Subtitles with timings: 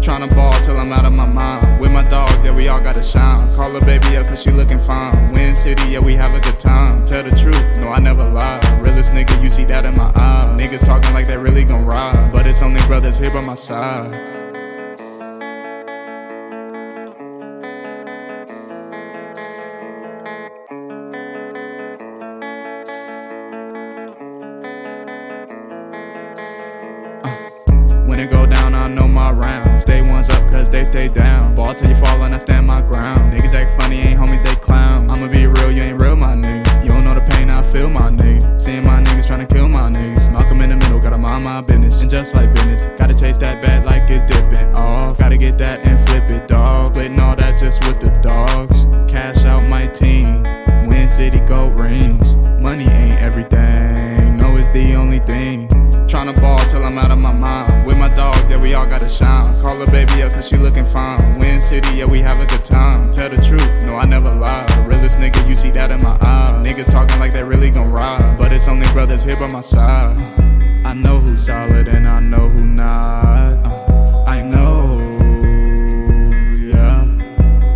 [0.00, 1.78] Tryna ball till I'm out of my mind.
[1.78, 3.54] With my dogs, yeah, we all gotta shine.
[3.54, 5.32] Call her baby up, cause she looking fine.
[5.32, 7.04] Win City, yeah, we have a good time.
[7.04, 8.60] Tell the truth, no, I never lie.
[8.82, 10.56] Realest nigga, you see that in my eye.
[10.58, 12.32] Niggas talking like they really gon' ride.
[12.32, 14.43] But it's only brothers here by my side.
[28.14, 29.80] When it go down, I know my round.
[29.80, 31.56] Stay ones up, cause they stay down.
[31.56, 33.34] Ball till you fall and I stand my ground.
[33.34, 35.10] Niggas act funny, ain't homies, they clown.
[35.10, 36.82] I'ma be real, you ain't real, my nigga.
[36.82, 38.60] You don't know the pain I feel, my nigga.
[38.60, 40.32] Seeing my niggas tryna kill my niggas.
[40.32, 42.02] Malcolm in the middle, gotta mind my business.
[42.02, 45.18] And just like business, gotta chase that bag like it's dipping off.
[45.18, 46.94] Gotta get that and flip it, dog.
[46.94, 48.84] Splitting all that just with the dogs.
[49.10, 50.44] Cash out my team.
[50.86, 52.33] Win City gold rings.
[60.34, 61.38] Cause she looking fine.
[61.38, 63.12] Win City, yeah, we have a good time.
[63.12, 64.66] Tell the truth, no, I never lie.
[64.88, 66.62] Realest nigga, you see that in my eye.
[66.64, 68.36] Niggas talking like they really gon' ride.
[68.38, 70.16] But it's only brothers here by my side.
[70.84, 73.64] I know who's solid and I know who not.
[74.26, 74.98] I know,
[76.58, 77.04] yeah.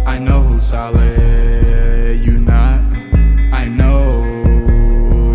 [0.06, 2.82] I know who's solid, you not.
[3.52, 4.24] I know,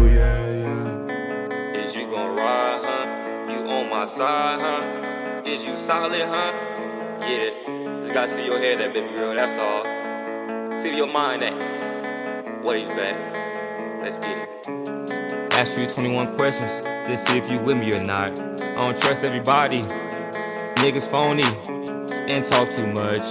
[0.05, 1.83] yeah, yeah.
[1.83, 3.51] Is you gon' ride, huh?
[3.51, 5.43] You on my side, huh?
[5.45, 6.72] Is you solid, huh?
[7.25, 8.01] Yeah.
[8.01, 10.77] Just gotta see your head at, baby girl, that's all.
[10.77, 12.63] See your mind at.
[12.63, 14.01] Waves back.
[14.03, 15.53] Let's get it.
[15.53, 18.37] Ask you 21 questions, just see if you with me or not.
[18.39, 19.83] I don't trust everybody.
[20.81, 21.43] Niggas phony
[22.29, 23.21] and talk too much.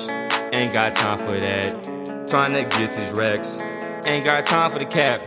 [0.54, 1.64] Ain't got time for that.
[2.26, 3.62] Tryna get these racks.
[4.06, 5.20] Ain't got time for the cap.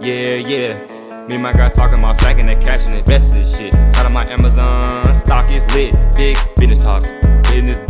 [0.00, 0.78] Yeah, yeah.
[1.26, 3.74] Me and my guys talking about stacking that cash and investing in shit.
[3.96, 5.94] Out my Amazon, stock is lit.
[6.14, 7.02] Big business talk,
[7.44, 7.80] business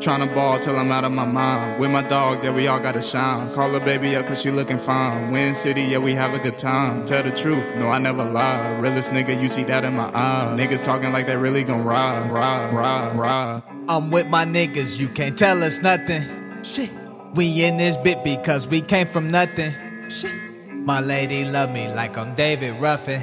[0.00, 1.78] Tryna ball till I'm out of my mind.
[1.78, 3.52] With my dogs, yeah, we all gotta shine.
[3.52, 5.30] Call her baby up, cause she looking fine.
[5.30, 7.04] Win City, yeah, we have a good time.
[7.04, 8.78] Tell the truth, no, I never lie.
[8.78, 10.56] Realest nigga, you see that in my eye.
[10.56, 13.62] Niggas talking like they really gon' ride, ride, ride, ride.
[13.90, 16.62] I'm with my niggas, you can't tell us nothing.
[16.64, 16.90] Shit.
[17.34, 19.70] We in this bit because we came from nothing.
[20.08, 20.34] Shit.
[20.72, 23.20] My lady love me like I'm David Ruffin.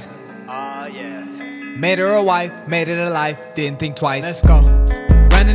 [0.47, 1.23] Oh yeah.
[1.23, 4.21] Made her a wife, made it a life, didn't think twice.
[4.21, 4.76] Let's go.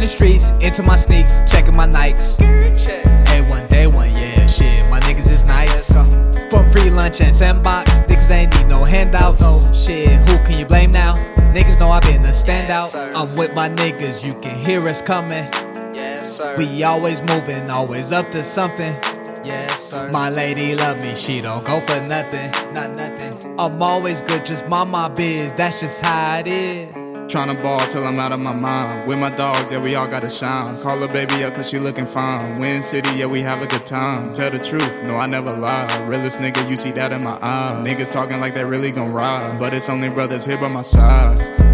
[0.03, 2.35] The streets, into my sneaks, checking my Nikes.
[3.29, 5.93] Hey, one day one, yeah, shit, my niggas is nice.
[6.51, 9.41] From free lunch and sandbox, niggas ain't need no handouts.
[9.41, 11.15] No shit, who can you blame now?
[11.55, 13.15] Niggas know I been a standout.
[13.15, 15.49] I'm with my niggas, you can hear us coming.
[16.59, 18.95] We always moving, always up to something.
[19.45, 20.11] yes, sir.
[20.11, 23.55] My lady love me, she don't go for nothing, not nothing.
[23.57, 27.02] I'm always good, just mind my biz, that's just how it is.
[27.29, 29.09] Tryna ball till I'm out of my mind.
[29.09, 30.81] With my dogs, yeah, we all gotta shine.
[30.83, 32.59] Call her baby up, cause she looking fine.
[32.59, 34.33] Win City, yeah, we have a good time.
[34.33, 35.87] Tell the truth, no, I never lie.
[36.07, 37.83] Realest nigga, you see that in my eye.
[37.83, 39.59] Niggas talking like they really gon' ride.
[39.59, 41.72] But it's only brothers here by my side.